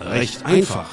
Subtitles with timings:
[0.00, 0.88] Recht einfach.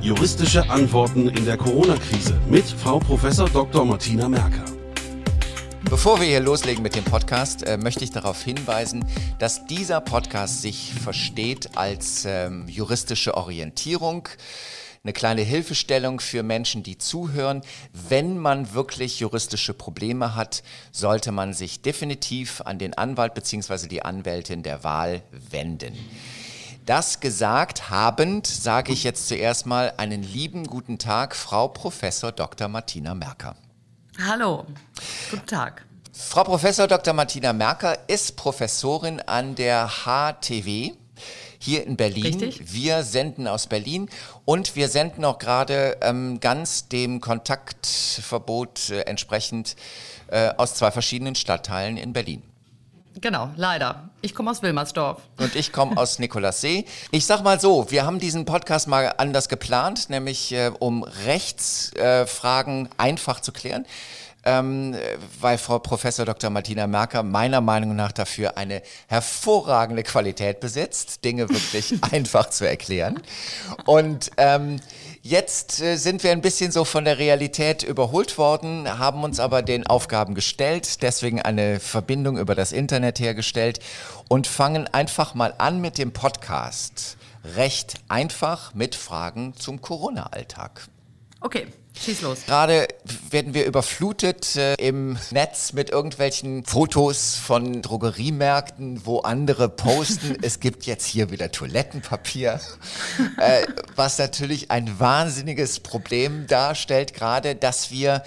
[0.00, 3.22] Juristische Antworten in der Corona-Krise mit Frau Prof.
[3.52, 3.84] Dr.
[3.84, 4.64] Martina Merker.
[5.88, 9.04] Bevor wir hier loslegen mit dem Podcast, äh, möchte ich darauf hinweisen,
[9.38, 14.28] dass dieser Podcast sich versteht als ähm, juristische Orientierung
[15.06, 17.62] eine kleine Hilfestellung für Menschen, die zuhören.
[17.92, 23.86] Wenn man wirklich juristische Probleme hat, sollte man sich definitiv an den Anwalt bzw.
[23.86, 25.96] die Anwältin der Wahl wenden.
[26.86, 32.66] Das gesagt habend, sage ich jetzt zuerst mal einen lieben guten Tag, Frau Professor Dr.
[32.66, 33.54] Martina Merker.
[34.26, 34.66] Hallo,
[35.30, 35.86] guten Tag.
[36.12, 37.14] Frau Professor Dr.
[37.14, 40.94] Martina Merker ist Professorin an der HTW
[41.58, 42.24] hier in Berlin.
[42.24, 42.72] Richtig.
[42.72, 44.08] Wir senden aus Berlin
[44.44, 49.76] und wir senden auch gerade ähm, ganz dem Kontaktverbot äh, entsprechend
[50.28, 52.42] äh, aus zwei verschiedenen Stadtteilen in Berlin.
[53.20, 54.10] Genau, leider.
[54.20, 55.22] Ich komme aus Wilmersdorf.
[55.38, 56.84] Und ich komme aus Nikolassee.
[57.10, 62.90] Ich sag mal so, wir haben diesen Podcast mal anders geplant, nämlich äh, um Rechtsfragen
[62.98, 63.86] einfach zu klären
[64.46, 64.96] ähm,
[65.40, 66.48] weil Frau Professor Dr.
[66.48, 73.20] Martina Merker meiner Meinung nach dafür eine hervorragende Qualität besitzt, Dinge wirklich einfach zu erklären.
[73.84, 74.80] Und ähm,
[75.28, 79.62] Jetzt äh, sind wir ein bisschen so von der Realität überholt worden, haben uns aber
[79.62, 83.80] den Aufgaben gestellt, deswegen eine Verbindung über das Internet hergestellt
[84.28, 87.16] und fangen einfach mal an mit dem Podcast.
[87.56, 90.86] Recht einfach mit Fragen zum Corona-Alltag.
[91.46, 92.44] Okay, schieß los.
[92.44, 92.88] Gerade
[93.30, 100.58] werden wir überflutet äh, im Netz mit irgendwelchen Fotos von Drogeriemärkten, wo andere posten, es
[100.58, 102.60] gibt jetzt hier wieder Toilettenpapier,
[103.38, 103.64] äh,
[103.94, 108.24] was natürlich ein wahnsinniges Problem darstellt, gerade dass wir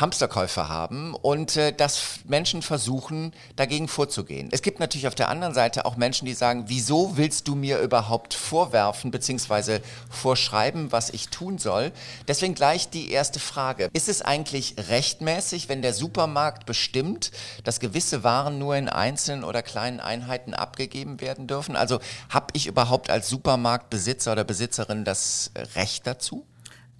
[0.00, 4.48] Hamsterkäufe haben und äh, dass Menschen versuchen, dagegen vorzugehen.
[4.52, 7.80] Es gibt natürlich auf der anderen Seite auch Menschen, die sagen, wieso willst du mir
[7.80, 9.80] überhaupt vorwerfen bzw.
[10.10, 11.92] vorschreiben, was ich tun soll?
[12.26, 13.90] Deswegen gleich die erste Frage.
[13.92, 17.30] Ist es eigentlich rechtmäßig, wenn der Supermarkt bestimmt,
[17.64, 21.76] dass gewisse Waren nur in einzelnen oder kleinen Einheiten abgegeben werden dürfen?
[21.76, 26.46] Also habe ich überhaupt als Supermarktbesitzer oder Besitzerin das Recht dazu?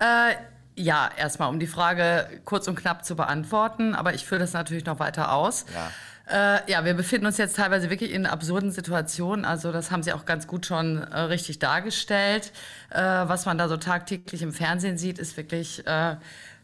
[0.00, 0.34] Äh,
[0.78, 4.86] ja, erstmal, um die Frage kurz und knapp zu beantworten, aber ich führe das natürlich
[4.86, 5.66] noch weiter aus.
[5.74, 5.90] Ja.
[6.30, 9.44] Äh, ja, wir befinden uns jetzt teilweise wirklich in absurden Situationen.
[9.44, 12.52] Also das haben Sie auch ganz gut schon äh, richtig dargestellt.
[12.90, 16.16] Äh, was man da so tagtäglich im Fernsehen sieht, ist wirklich äh,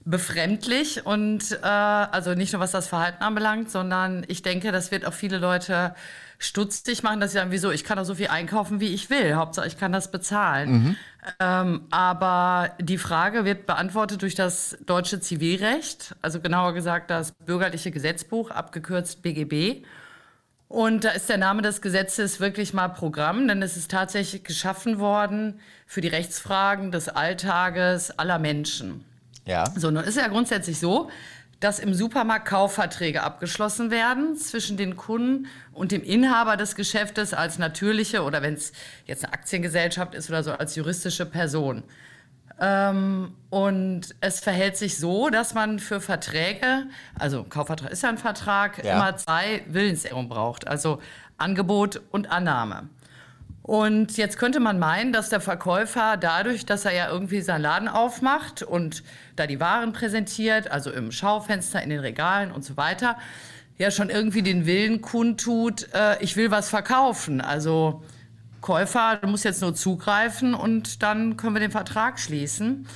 [0.04, 5.06] befremdlich und äh, also nicht nur was das Verhalten anbelangt, sondern ich denke, das wird
[5.06, 5.94] auch viele Leute
[6.38, 9.34] stutzig machen, dass sie sagen, wieso, ich kann doch so viel einkaufen, wie ich will.
[9.34, 10.72] Hauptsache, ich kann das bezahlen.
[10.72, 10.96] Mhm.
[11.40, 17.90] Ähm, aber die Frage wird beantwortet durch das deutsche Zivilrecht, also genauer gesagt das bürgerliche
[17.90, 19.84] Gesetzbuch, abgekürzt BGB.
[20.68, 24.98] Und da ist der Name des Gesetzes wirklich mal Programm, denn es ist tatsächlich geschaffen
[24.98, 29.04] worden für die Rechtsfragen des Alltages aller Menschen.
[29.46, 29.64] Ja.
[29.76, 31.10] So, nun ist ja grundsätzlich so,
[31.64, 37.58] dass im Supermarkt Kaufverträge abgeschlossen werden zwischen den Kunden und dem Inhaber des Geschäftes als
[37.58, 38.72] natürliche oder wenn es
[39.06, 41.82] jetzt eine Aktiengesellschaft ist oder so als juristische Person.
[42.60, 46.86] Ähm, und es verhält sich so, dass man für Verträge,
[47.18, 48.92] also Kaufvertrag ist ja ein Vertrag, Ja.
[48.92, 51.00] immer zwei Willensehrungen braucht, also
[51.38, 52.90] Angebot und Annahme.
[53.64, 57.88] Und jetzt könnte man meinen, dass der Verkäufer dadurch, dass er ja irgendwie seinen Laden
[57.88, 59.02] aufmacht und
[59.36, 63.16] da die Waren präsentiert, also im Schaufenster, in den Regalen und so weiter,
[63.78, 67.40] ja schon irgendwie den Willen kundtut, äh, ich will was verkaufen.
[67.40, 68.02] Also
[68.60, 72.86] Käufer, du musst jetzt nur zugreifen und dann können wir den Vertrag schließen.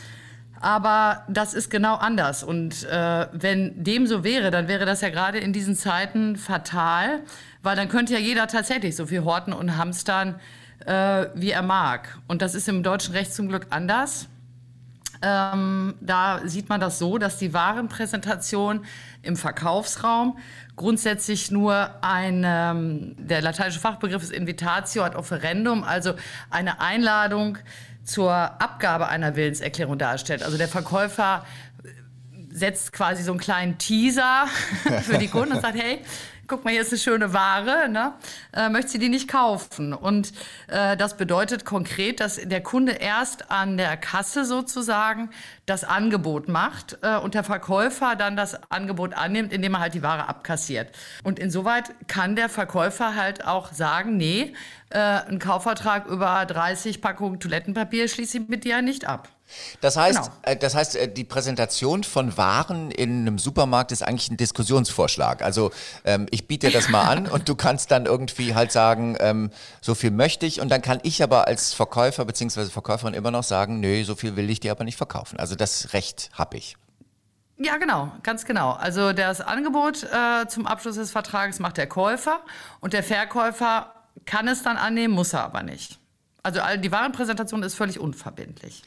[0.60, 2.42] Aber das ist genau anders.
[2.42, 7.20] Und äh, wenn dem so wäre, dann wäre das ja gerade in diesen Zeiten fatal,
[7.62, 10.40] weil dann könnte ja jeder tatsächlich so viel horten und hamstern,
[10.84, 12.18] äh, wie er mag.
[12.26, 14.28] Und das ist im deutschen Recht zum Glück anders.
[15.20, 18.84] Ähm, da sieht man das so, dass die Warenpräsentation
[19.22, 20.38] im Verkaufsraum
[20.76, 26.14] grundsätzlich nur ein, ähm, der lateinische Fachbegriff ist Invitatio ad offerendum, also
[26.50, 27.58] eine Einladung
[28.08, 30.42] zur Abgabe einer Willenserklärung darstellt.
[30.42, 31.44] Also der Verkäufer
[32.50, 34.46] setzt quasi so einen kleinen Teaser
[35.02, 36.00] für die Kunden und sagt, hey,
[36.48, 38.14] guck mal, hier ist eine schöne Ware, ne?
[38.54, 39.92] äh, möchtest du die nicht kaufen?
[39.92, 40.32] Und
[40.68, 45.28] äh, das bedeutet konkret, dass der Kunde erst an der Kasse sozusagen
[45.66, 50.02] das Angebot macht äh, und der Verkäufer dann das Angebot annimmt, indem er halt die
[50.02, 50.88] Ware abkassiert.
[51.22, 54.54] Und insoweit kann der Verkäufer halt auch sagen, nee,
[54.90, 59.28] äh, ein Kaufvertrag über 30 Packungen Toilettenpapier schließe ich mit dir nicht ab.
[59.80, 60.34] Das heißt, genau.
[60.42, 65.42] äh, das heißt, äh, die Präsentation von Waren in einem Supermarkt ist eigentlich ein Diskussionsvorschlag.
[65.42, 65.70] Also
[66.04, 69.50] ähm, ich biete dir das mal an und du kannst dann irgendwie halt sagen, ähm,
[69.80, 72.66] so viel möchte ich und dann kann ich aber als Verkäufer bzw.
[72.66, 75.38] Verkäuferin immer noch sagen, nö, so viel will ich dir aber nicht verkaufen.
[75.38, 76.76] Also das Recht habe ich.
[77.60, 78.72] Ja, genau, ganz genau.
[78.72, 82.40] Also das Angebot äh, zum Abschluss des Vertrages macht der Käufer
[82.80, 83.92] und der Verkäufer
[84.24, 85.98] kann es dann annehmen, muss er aber nicht.
[86.42, 88.82] Also die Warenpräsentation ist völlig unverbindlich.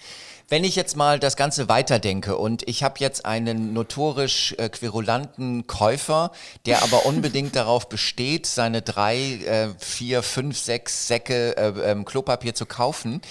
[0.52, 5.66] Wenn ich jetzt mal das Ganze weiterdenke und ich habe jetzt einen notorisch äh, querulanten
[5.66, 6.32] Käufer,
[6.66, 12.54] der aber unbedingt darauf besteht, seine drei, äh, vier, fünf, sechs Säcke äh, ähm, Klopapier
[12.54, 13.22] zu kaufen,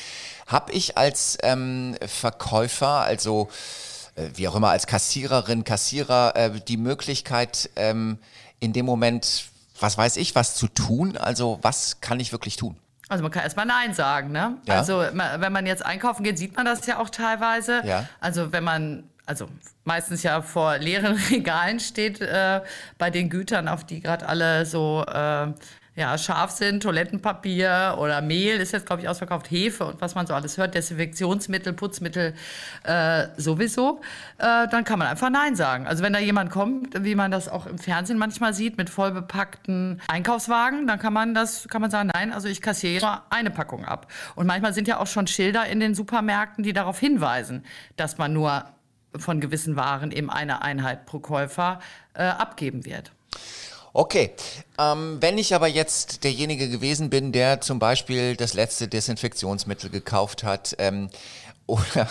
[0.47, 3.49] habe ich als ähm, Verkäufer, also
[4.15, 8.19] äh, wie auch immer, als Kassiererin, Kassierer, äh, die Möglichkeit, ähm,
[8.61, 9.45] in dem Moment,
[9.81, 11.17] was weiß ich, was zu tun?
[11.17, 12.77] Also was kann ich wirklich tun?
[13.09, 14.59] Also man kann erstmal Nein sagen, ne?
[14.67, 14.77] Ja.
[14.77, 17.83] Also wenn man jetzt einkaufen geht, sieht man das ja auch teilweise.
[17.85, 18.07] Ja.
[18.21, 19.49] Also wenn man, also
[19.85, 22.61] meistens ja vor leeren Regalen steht äh,
[22.99, 25.49] bei den Gütern, auf die gerade alle so äh,
[26.01, 30.27] ja, scharf sind, Toilettenpapier oder Mehl ist jetzt, glaube ich, ausverkauft, Hefe und was man
[30.27, 32.35] so alles hört, Desinfektionsmittel, Putzmittel
[32.85, 34.01] äh, sowieso,
[34.39, 35.87] äh, dann kann man einfach Nein sagen.
[35.87, 40.01] Also wenn da jemand kommt, wie man das auch im Fernsehen manchmal sieht, mit vollbepackten
[40.09, 44.11] Einkaufswagen, dann kann man das, kann man sagen, nein, also ich kassiere eine Packung ab.
[44.37, 47.63] Und manchmal sind ja auch schon Schilder in den Supermärkten, die darauf hinweisen,
[47.97, 48.65] dass man nur
[49.19, 51.81] von gewissen Waren eben eine Einheit pro Käufer
[52.15, 53.13] äh, abgeben wird.
[53.93, 54.33] Okay,
[54.79, 60.45] ähm, wenn ich aber jetzt derjenige gewesen bin, der zum Beispiel das letzte Desinfektionsmittel gekauft
[60.45, 61.11] hat, ähm,
[61.71, 62.09] oder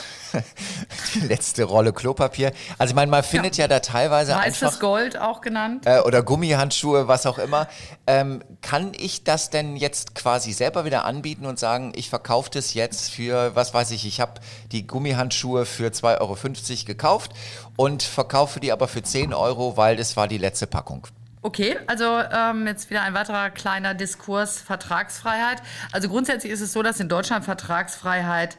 [1.14, 2.54] die letzte Rolle Klopapier.
[2.78, 4.80] Also ich meine, man findet ja, ja da teilweise Weißes einfach...
[4.80, 5.86] Gold auch genannt.
[5.86, 7.68] Äh, oder Gummihandschuhe, was auch immer.
[8.08, 12.74] Ähm, kann ich das denn jetzt quasi selber wieder anbieten und sagen, ich verkaufe das
[12.74, 14.36] jetzt für, was weiß ich, ich habe
[14.72, 17.34] die Gummihandschuhe für 2,50 Euro gekauft
[17.76, 21.06] und verkaufe die aber für 10 Euro, weil das war die letzte Packung.
[21.42, 25.62] Okay, also ähm, jetzt wieder ein weiterer kleiner Diskurs Vertragsfreiheit.
[25.92, 28.58] Also grundsätzlich ist es so, dass in Deutschland Vertragsfreiheit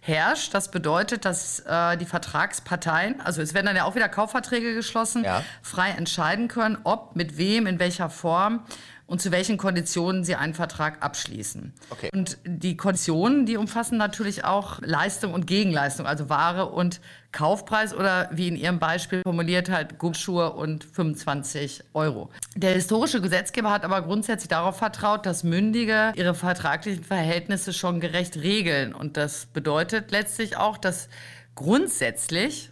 [0.00, 0.54] herrscht.
[0.54, 5.24] Das bedeutet, dass äh, die Vertragsparteien, also es werden dann ja auch wieder Kaufverträge geschlossen,
[5.24, 5.42] ja.
[5.62, 8.64] frei entscheiden können, ob, mit wem, in welcher Form
[9.06, 11.72] und zu welchen Konditionen sie einen Vertrag abschließen.
[11.90, 12.10] Okay.
[12.12, 17.00] Und die Konditionen, die umfassen natürlich auch Leistung und Gegenleistung, also Ware und
[17.32, 22.30] Kaufpreis oder wie in Ihrem Beispiel formuliert halt Gummischuhe und 25 Euro.
[22.56, 28.36] Der historische Gesetzgeber hat aber grundsätzlich darauf vertraut, dass Mündige ihre vertraglichen Verhältnisse schon gerecht
[28.36, 28.94] regeln.
[28.94, 31.08] Und das bedeutet letztlich auch, dass
[31.54, 32.70] grundsätzlich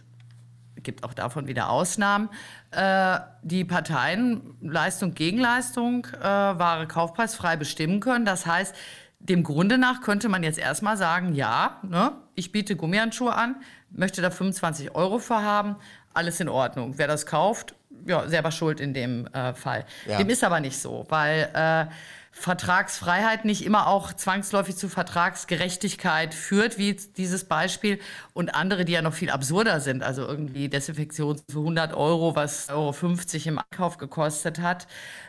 [0.83, 2.29] gibt auch davon wieder Ausnahmen,
[2.71, 8.25] äh, die Parteien Leistung gegen Leistung, äh, Ware kaufpreisfrei bestimmen können.
[8.25, 8.75] Das heißt,
[9.19, 13.55] dem Grunde nach könnte man jetzt erstmal sagen, ja, ne, ich biete Gummihandschuhe an,
[13.89, 15.77] möchte da 25 Euro für haben,
[16.13, 16.97] alles in Ordnung.
[16.97, 17.75] Wer das kauft,
[18.05, 19.85] ja, selber schuld in dem äh, Fall.
[20.07, 20.17] Ja.
[20.17, 21.91] Dem ist aber nicht so, weil äh,
[22.35, 27.99] Vertragsfreiheit nicht immer auch zwangsläufig zu Vertragsgerechtigkeit führt, wie dieses Beispiel,
[28.33, 32.69] und andere, die ja noch viel absurder sind, also irgendwie Desinfektion für 100 Euro, was
[32.69, 34.87] Euro 50 im Einkauf gekostet hat.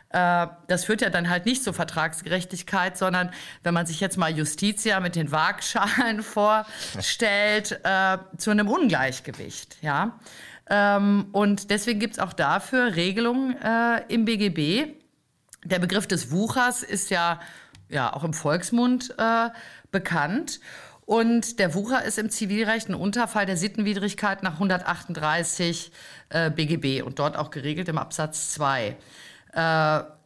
[0.09, 3.31] Äh, das führt ja dann halt nicht zur Vertragsgerechtigkeit, sondern
[3.62, 10.19] wenn man sich jetzt mal Justitia mit den Waagschalen vorstellt, äh, zu einem Ungleichgewicht, ja.
[10.71, 14.94] Ähm, und deswegen gibt es auch dafür Regelungen äh, im BGB,
[15.64, 17.40] der Begriff des Wuchers ist ja,
[17.88, 19.49] ja auch im Volksmund äh,
[19.90, 20.61] bekannt.
[21.06, 25.92] Und der Wucher ist im Zivilrecht ein Unterfall der Sittenwidrigkeit nach 138
[26.30, 28.88] äh, BGB und dort auch geregelt im Absatz 2.
[28.88, 28.94] Äh,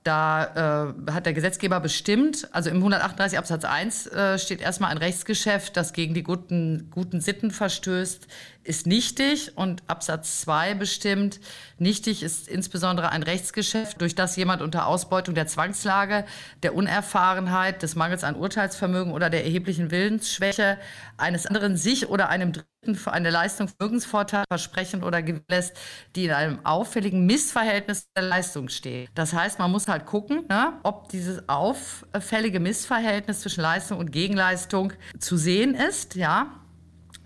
[0.04, 4.99] da äh, hat der Gesetzgeber bestimmt, also im 138 Absatz 1 äh, steht erstmal ein
[4.99, 8.26] Rechtsgeschäft, das gegen die guten, guten Sitten verstößt,
[8.68, 9.56] ist nichtig.
[9.56, 11.40] Und Absatz 2 bestimmt,
[11.78, 16.25] nichtig ist insbesondere ein Rechtsgeschäft, durch das jemand unter Ausbeutung der Zwangslage,
[16.62, 20.78] der Unerfahrenheit, des Mangels an Urteilsvermögen oder der erheblichen Willensschwäche
[21.16, 25.76] eines anderen sich oder einem Dritten für eine Leistung Vermögensvorteil versprechen oder gewährlässt,
[26.14, 29.08] die in einem auffälligen Missverhältnis der Leistung steht.
[29.14, 34.92] Das heißt, man muss halt gucken, ne, ob dieses auffällige Missverhältnis zwischen Leistung und Gegenleistung
[35.18, 36.60] zu sehen ist, ja,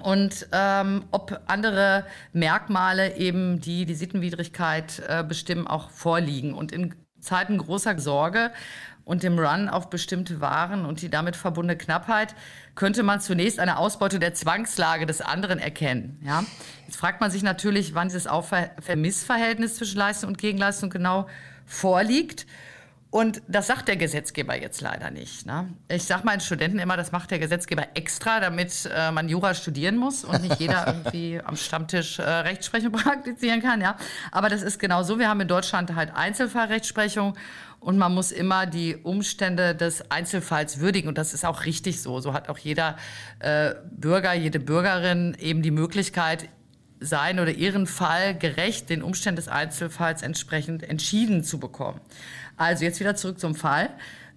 [0.02, 6.54] und ähm, ob andere Merkmale eben, die die Sittenwidrigkeit äh, bestimmen, auch vorliegen.
[6.54, 8.50] Und in Zeiten großer Sorge
[9.04, 12.34] und dem Run auf bestimmte Waren und die damit verbundene Knappheit
[12.74, 16.20] könnte man zunächst eine Ausbeute der Zwangslage des anderen erkennen.
[16.24, 16.44] Ja?
[16.86, 18.28] Jetzt fragt man sich natürlich, wann dieses
[18.96, 21.26] Missverhältnis zwischen Leistung und Gegenleistung genau
[21.66, 22.46] vorliegt.
[23.12, 25.44] Und das sagt der Gesetzgeber jetzt leider nicht.
[25.44, 25.68] Ne?
[25.90, 29.98] Ich sage meinen Studenten immer, das macht der Gesetzgeber extra, damit äh, man Jura studieren
[29.98, 33.82] muss und nicht jeder irgendwie am Stammtisch äh, Rechtsprechung praktizieren kann.
[33.82, 33.98] Ja?
[34.30, 35.18] Aber das ist genau so.
[35.18, 37.36] Wir haben in Deutschland halt Einzelfallrechtsprechung
[37.80, 41.08] und man muss immer die Umstände des Einzelfalls würdigen.
[41.08, 42.18] Und das ist auch richtig so.
[42.20, 42.96] So hat auch jeder
[43.40, 46.48] äh, Bürger, jede Bürgerin eben die Möglichkeit,
[47.02, 52.00] sein oder ihren Fall gerecht den Umständen des Einzelfalls entsprechend entschieden zu bekommen.
[52.56, 53.90] Also jetzt wieder zurück zum Fall.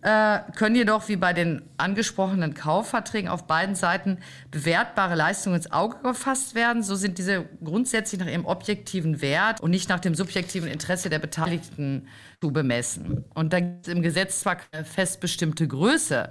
[0.05, 4.19] Äh, können jedoch wie bei den angesprochenen Kaufverträgen auf beiden Seiten
[4.51, 6.83] bewertbare Leistungen ins Auge gefasst werden.
[6.83, 11.17] So sind diese grundsätzlich nach ihrem objektiven Wert und nicht nach dem subjektiven Interesse der
[11.17, 12.07] Beteiligten
[12.39, 13.25] zu bemessen.
[13.33, 16.29] Und da gibt es im Gesetz zwar keine fest bestimmte Größe,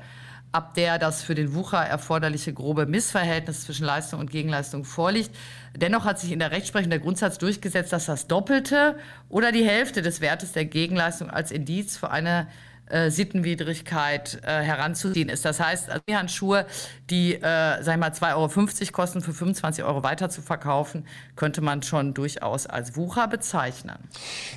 [0.54, 5.34] ab der das für den Wucher erforderliche grobe Missverhältnis zwischen Leistung und Gegenleistung vorliegt.
[5.76, 8.96] Dennoch hat sich in der Rechtsprechung der Grundsatz durchgesetzt, dass das Doppelte
[9.28, 12.46] oder die Hälfte des Wertes der Gegenleistung als Indiz für eine
[12.86, 15.44] äh, Sittenwidrigkeit äh, heranzuziehen ist.
[15.44, 16.66] Das heißt, also die Handschuhe,
[17.10, 17.40] die, äh,
[17.82, 22.14] sag ich mal, 2,50 Euro kosten, für 25 Euro weiter zu verkaufen, könnte man schon
[22.14, 23.96] durchaus als Wucher bezeichnen.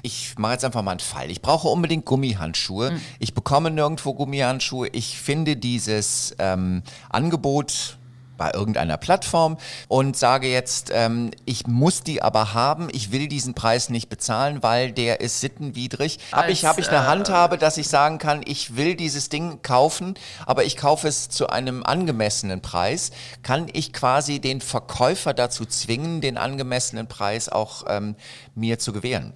[0.01, 1.31] Ich mache jetzt einfach mal einen Fall.
[1.31, 2.91] Ich brauche unbedingt Gummihandschuhe.
[2.91, 3.01] Mhm.
[3.19, 4.89] Ich bekomme nirgendwo Gummihandschuhe.
[4.89, 7.97] Ich finde dieses ähm, Angebot
[8.37, 13.53] bei irgendeiner Plattform und sage jetzt, ähm, ich muss die aber haben, ich will diesen
[13.53, 16.19] Preis nicht bezahlen, weil der ist sittenwidrig.
[16.31, 19.61] Habe ich, hab ich eine äh, Handhabe, dass ich sagen kann, ich will dieses Ding
[19.61, 20.15] kaufen,
[20.45, 23.11] aber ich kaufe es zu einem angemessenen Preis?
[23.43, 28.15] Kann ich quasi den Verkäufer dazu zwingen, den angemessenen Preis auch ähm,
[28.55, 29.33] mir zu gewähren?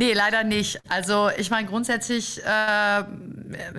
[0.00, 0.80] Nee, leider nicht.
[0.88, 3.04] Also ich meine, grundsätzlich äh,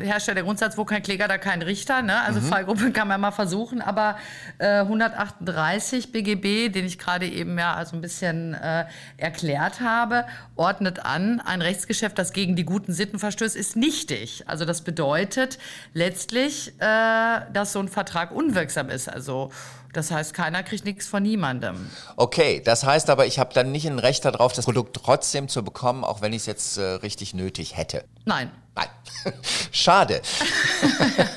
[0.04, 2.04] herrscht ja der Grundsatz, wo kein Kläger, da kein Richter.
[2.04, 2.22] Ne?
[2.22, 2.46] Also mhm.
[2.46, 4.20] Fallgruppe kann man mal versuchen, aber
[4.60, 8.86] äh, 138 BGB, den ich gerade eben ja also ein bisschen äh,
[9.18, 10.26] erklärt habe,
[10.56, 14.44] ordnet an, ein Rechtsgeschäft, das gegen die guten Sitten verstößt, ist nichtig.
[14.46, 15.58] Also das bedeutet
[15.96, 19.10] letztlich, äh, dass so ein Vertrag unwirksam ist.
[19.10, 19.50] Also
[19.94, 21.90] das heißt, keiner kriegt nichts von niemandem.
[22.16, 25.64] Okay, das heißt aber, ich habe dann nicht ein Recht darauf, das Produkt trotzdem zu
[25.64, 28.06] bekommen, auch wenn ich es jetzt äh, richtig nötig hätte.
[28.26, 28.52] Nein.
[28.76, 28.88] Nein.
[29.72, 30.22] Schade.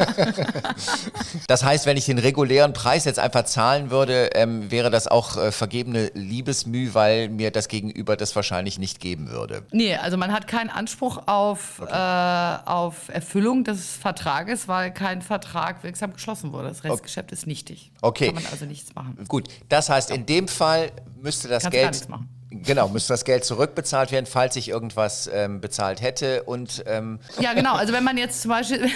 [1.47, 5.37] das heißt, wenn ich den regulären Preis jetzt einfach zahlen würde, ähm, wäre das auch
[5.37, 9.65] äh, vergebene Liebesmüh, weil mir das Gegenüber das wahrscheinlich nicht geben würde.
[9.73, 11.93] Nee, also man hat keinen Anspruch auf, okay.
[11.93, 16.69] äh, auf Erfüllung des Vertrages, weil kein Vertrag wirksam geschlossen wurde.
[16.69, 17.35] Das Restgeschäft okay.
[17.35, 17.93] ist nichtig.
[18.01, 18.27] Okay.
[18.27, 19.19] Kann man also nichts machen.
[19.29, 22.09] Gut, das heißt, in dem Fall müsste das Kannst Geld.
[22.67, 26.43] Genau, müsste das Geld zurückbezahlt werden, falls ich irgendwas ähm, bezahlt hätte.
[26.45, 27.75] Und, ähm ja, genau.
[27.75, 28.89] Also wenn man jetzt zum Beispiel,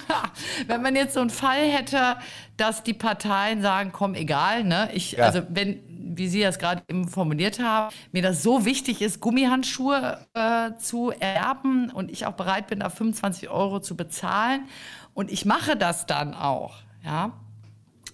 [0.66, 2.16] wenn man jetzt so einen Fall hätte,
[2.56, 4.88] dass die Parteien sagen, komm, egal, ne?
[4.92, 5.24] Ich, ja.
[5.24, 5.80] also wenn,
[6.16, 11.12] wie Sie das gerade eben formuliert haben, mir das so wichtig ist, Gummihandschuhe äh, zu
[11.12, 14.68] erben und ich auch bereit bin, da 25 Euro zu bezahlen
[15.14, 17.32] und ich mache das dann auch, ja,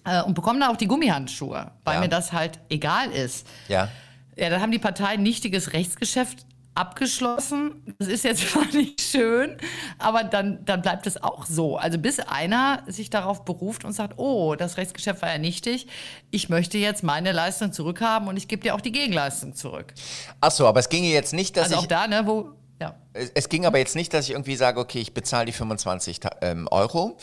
[0.05, 1.99] äh, und bekomme dann auch die Gummihandschuhe, weil ja.
[1.99, 3.47] mir das halt egal ist.
[3.67, 3.89] Ja
[4.35, 7.95] ja, dann haben die Parteien nichtiges Rechtsgeschäft abgeschlossen.
[7.99, 9.57] Das ist jetzt zwar nicht schön,
[9.97, 11.77] aber dann, dann bleibt es auch so.
[11.77, 15.87] Also bis einer sich darauf beruft und sagt, oh, das Rechtsgeschäft war ja nichtig,
[16.31, 19.93] ich möchte jetzt meine Leistung zurückhaben und ich gebe dir auch die Gegenleistung zurück.
[20.39, 21.81] Ach so, aber es ginge jetzt nicht, dass also ich...
[21.81, 22.51] auch da, ne, wo...
[22.79, 22.95] Ja.
[23.13, 26.69] Es ging aber jetzt nicht, dass ich irgendwie sage, okay, ich bezahle die 25 ähm,
[26.71, 27.17] Euro,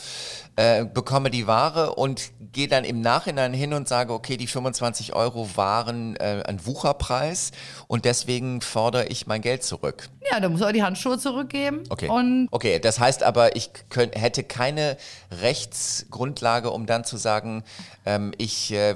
[0.55, 5.13] äh, bekomme die Ware und gehe dann im Nachhinein hin und sage, okay, die 25
[5.13, 7.51] Euro waren äh, ein Wucherpreis
[7.87, 10.09] und deswegen fordere ich mein Geld zurück.
[10.31, 11.83] Ja, dann muss er die Handschuhe zurückgeben.
[11.89, 12.07] Okay.
[12.07, 14.97] Und okay, das heißt aber, ich könnt, hätte keine
[15.41, 17.63] Rechtsgrundlage, um dann zu sagen,
[18.05, 18.95] ähm, ich äh,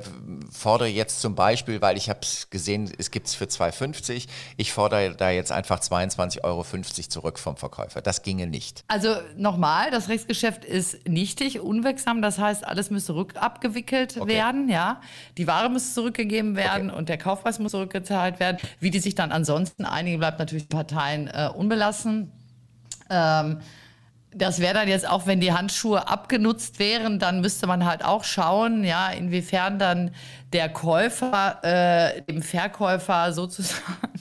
[0.52, 4.74] fordere jetzt zum Beispiel, weil ich habe es gesehen, es gibt es für 2,50, ich
[4.74, 8.02] fordere da jetzt einfach 22,50 Euro zurück vom Verkäufer.
[8.02, 8.84] Das ginge nicht.
[8.88, 12.22] Also nochmal, das Rechtsgeschäft ist nichtig unwirksam.
[12.22, 14.34] Das heißt, alles müsste rückabgewickelt okay.
[14.34, 14.70] werden.
[14.70, 15.02] Ja,
[15.38, 16.98] die Ware muss zurückgegeben werden okay.
[17.00, 18.58] und der Kaufpreis muss zurückgezahlt werden.
[18.80, 22.32] Wie die sich dann ansonsten einigen, bleibt natürlich Parteien äh, unbelassen.
[23.10, 23.60] Ähm,
[24.36, 28.24] Das wäre dann jetzt auch, wenn die Handschuhe abgenutzt wären, dann müsste man halt auch
[28.24, 30.10] schauen, ja, inwiefern dann
[30.54, 34.13] der Käufer äh, dem Verkäufer sozusagen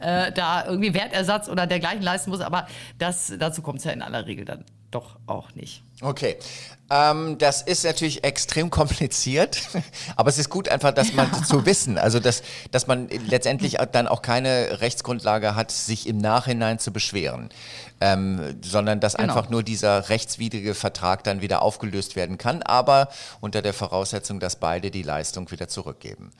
[0.00, 2.40] äh, da irgendwie Wertersatz oder dergleichen leisten muss.
[2.40, 2.66] Aber
[2.98, 5.82] das, dazu kommt es ja in aller Regel dann doch auch nicht.
[6.00, 6.36] Okay,
[6.90, 9.60] ähm, das ist natürlich extrem kompliziert,
[10.16, 11.42] aber es ist gut einfach, dass man ja.
[11.44, 16.78] zu wissen, also dass, dass man letztendlich dann auch keine Rechtsgrundlage hat, sich im Nachhinein
[16.78, 17.50] zu beschweren,
[18.00, 19.28] ähm, sondern dass genau.
[19.34, 23.08] einfach nur dieser rechtswidrige Vertrag dann wieder aufgelöst werden kann, aber
[23.40, 26.32] unter der Voraussetzung, dass beide die Leistung wieder zurückgeben.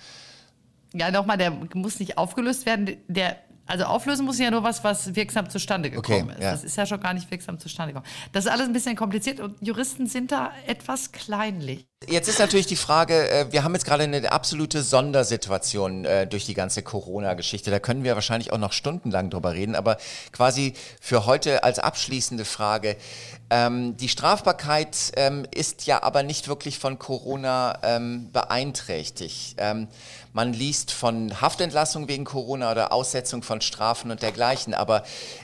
[0.93, 2.97] Ja, nochmal, der muss nicht aufgelöst werden.
[3.07, 3.37] Der
[3.71, 6.43] also auflösen muss ja nur was, was wirksam zustande gekommen okay, ist.
[6.43, 6.51] Ja.
[6.51, 8.11] Das ist ja schon gar nicht wirksam zustande gekommen.
[8.33, 11.87] Das ist alles ein bisschen kompliziert und Juristen sind da etwas kleinlich.
[12.09, 16.47] Jetzt ist natürlich die Frage, äh, wir haben jetzt gerade eine absolute Sondersituation äh, durch
[16.47, 17.71] die ganze Corona-Geschichte.
[17.71, 19.99] Da können wir wahrscheinlich auch noch stundenlang drüber reden, aber
[20.33, 22.97] quasi für heute als abschließende Frage.
[23.51, 29.57] Ähm, die Strafbarkeit ähm, ist ja aber nicht wirklich von Corona ähm, beeinträchtigt.
[30.33, 35.03] Man liest von Haftentlassung wegen Corona oder Aussetzung von Strafen und dergleichen, aber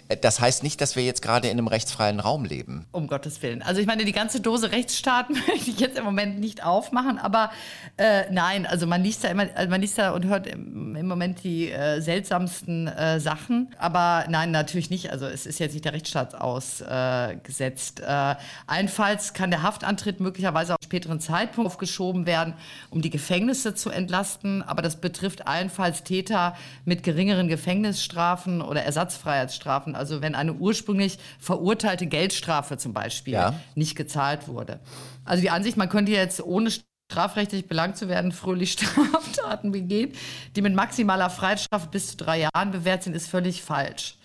[0.09, 2.87] äh, das heißt nicht, dass wir jetzt gerade in einem rechtsfreien Raum leben.
[2.93, 3.63] Um Gottes Willen.
[3.63, 7.50] Also ich meine, die ganze Dose Rechtsstaat möchte ich jetzt im Moment nicht aufmachen, aber
[7.97, 11.07] äh, nein, also man liest da immer, also man liest da und hört im, im
[11.07, 15.11] Moment die äh, seltsamsten äh, Sachen, aber nein, natürlich nicht.
[15.11, 18.00] Also es ist jetzt nicht der Rechtsstaat ausgesetzt.
[18.00, 18.35] Äh,
[18.67, 22.55] allenfalls kann der Haftantritt möglicherweise auf späteren Zeitpunkt aufgeschoben werden,
[22.91, 29.95] um die Gefängnisse zu entlasten aber das betrifft allenfalls Täter mit geringeren Gefängnisstrafen oder Ersatzfreiheitsstrafen.
[29.95, 33.55] Also wenn eine ursprünglich verurteilte Geldstrafe zum Beispiel ja.
[33.75, 34.81] nicht gezahlt wurde.
[35.26, 36.71] Also die Ansicht, man könnte jetzt ohne
[37.11, 40.12] strafrechtlich belangt zu werden, fröhlich Straftaten begehen,
[40.54, 44.16] die mit maximaler Freiheitsstrafe bis zu drei Jahren bewährt sind, ist völlig falsch.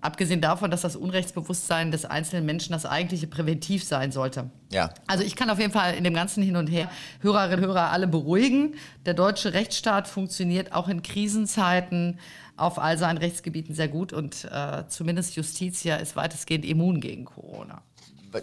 [0.00, 4.50] Abgesehen davon, dass das Unrechtsbewusstsein des einzelnen Menschen das eigentliche Präventiv sein sollte.
[4.72, 4.90] Ja.
[5.06, 7.92] Also ich kann auf jeden Fall in dem ganzen Hin und Her Hörerinnen und Hörer
[7.92, 8.74] alle beruhigen.
[9.04, 12.18] Der deutsche Rechtsstaat funktioniert auch in Krisenzeiten
[12.56, 17.82] auf all seinen Rechtsgebieten sehr gut und äh, zumindest Justitia ist weitestgehend immun gegen Corona.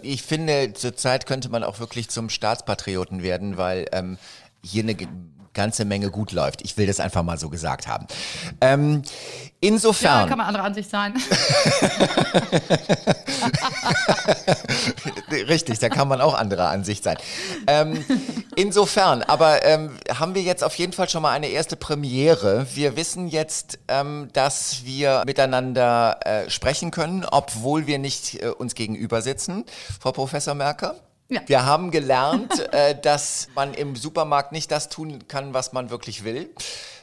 [0.02, 4.18] Ich finde, zurzeit könnte man auch wirklich zum Staatspatrioten werden, weil ähm,
[4.62, 4.96] hier eine
[5.52, 6.62] ganze Menge gut läuft.
[6.62, 8.06] Ich will das einfach mal so gesagt haben.
[8.60, 9.02] Ähm,
[9.60, 10.22] insofern.
[10.22, 11.14] Ja, kann man anderer Ansicht sein.
[15.30, 17.16] Richtig, da kann man auch anderer Ansicht sein.
[17.66, 18.04] Ähm,
[18.56, 22.66] insofern, aber ähm, haben wir jetzt auf jeden Fall schon mal eine erste Premiere.
[22.74, 28.74] Wir wissen jetzt, ähm, dass wir miteinander äh, sprechen können, obwohl wir nicht äh, uns
[28.74, 29.64] gegenüber sitzen,
[30.00, 30.96] Frau Professor Merker.
[31.34, 31.40] Ja.
[31.46, 36.22] Wir haben gelernt, äh, dass man im Supermarkt nicht das tun kann, was man wirklich
[36.22, 36.48] will,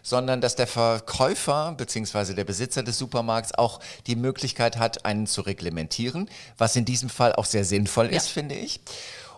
[0.02, 2.34] sondern dass der Verkäufer bzw.
[2.34, 7.34] der Besitzer des Supermarkts auch die Möglichkeit hat, einen zu reglementieren, was in diesem Fall
[7.34, 8.34] auch sehr sinnvoll ist, ja.
[8.34, 8.80] finde ich.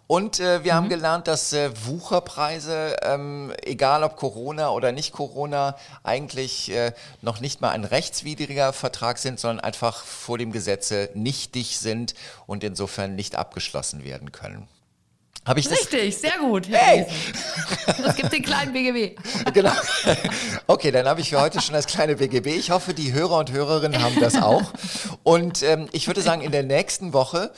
[0.05, 0.77] Und äh, wir mhm.
[0.77, 7.39] haben gelernt, dass äh, Wucherpreise, ähm, egal ob Corona oder nicht Corona, eigentlich äh, noch
[7.39, 12.13] nicht mal ein rechtswidriger Vertrag sind, sondern einfach vor dem Gesetze nichtig sind
[12.45, 14.67] und insofern nicht abgeschlossen werden können.
[15.45, 15.79] Hab ich das?
[15.79, 16.69] Richtig, sehr gut.
[16.69, 17.05] Hey.
[18.05, 19.19] Es gibt den kleinen BGB.
[19.53, 19.71] Genau.
[20.67, 22.47] Okay, dann habe ich für heute schon das kleine BGB.
[22.47, 24.63] Ich hoffe, die Hörer und Hörerinnen haben das auch.
[25.21, 27.51] Und ähm, ich würde sagen, in der nächsten Woche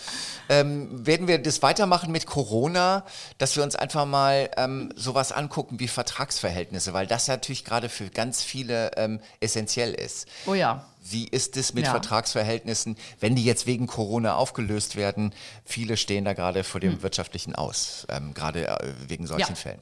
[0.49, 3.05] ähm, werden wir das weitermachen mit Corona,
[3.37, 8.09] dass wir uns einfach mal ähm, sowas angucken wie Vertragsverhältnisse, weil das natürlich gerade für
[8.09, 10.27] ganz viele ähm, essentiell ist.
[10.47, 10.85] Oh ja.
[11.07, 11.91] Wie ist es mit ja.
[11.91, 15.33] Vertragsverhältnissen, wenn die jetzt wegen Corona aufgelöst werden?
[15.63, 17.03] Viele stehen da gerade vor dem hm.
[17.03, 19.55] wirtschaftlichen Aus, ähm, gerade äh, wegen solchen ja.
[19.55, 19.81] Fällen.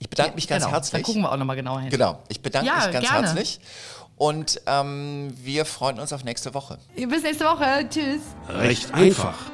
[0.00, 0.74] Ich bedanke mich ganz genau.
[0.74, 1.02] herzlich.
[1.02, 1.90] Da gucken wir auch nochmal genauer hin.
[1.90, 3.26] Genau, ich bedanke ja, mich ganz gerne.
[3.28, 3.60] herzlich.
[4.16, 6.78] Und ähm, wir freuen uns auf nächste Woche.
[6.94, 7.88] Bis nächste Woche.
[7.88, 8.22] Tschüss.
[8.48, 9.50] Recht einfach.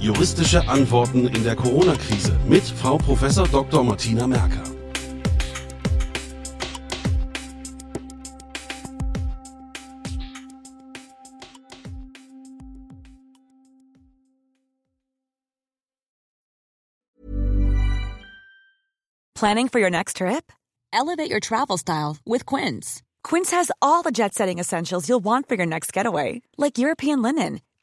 [0.00, 3.20] Juristische Antworten in der Corona-Krise mit Frau Prof.
[3.52, 3.84] Dr.
[3.84, 4.64] Martina Merker.
[19.34, 20.50] Planning for your next trip?
[20.94, 23.02] Elevate your travel style with Quince.
[23.22, 27.20] Quince has all the jet setting essentials you'll want for your next getaway, like European
[27.20, 27.60] linen